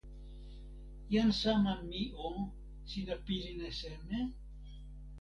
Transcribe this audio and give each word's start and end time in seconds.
jan 1.11 1.31
sama 1.41 1.73
mi 1.89 2.01
o, 2.27 2.27
sina 2.89 3.15
pilin 3.25 3.59
e 3.67 3.71
seme? 3.79 4.19